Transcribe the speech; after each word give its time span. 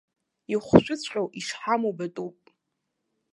Ихәшәыҵәҟьоу 0.53 1.27
ишҳаму 1.39 1.91
батәуп. 1.97 2.37